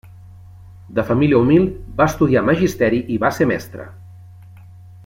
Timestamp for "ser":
3.41-3.49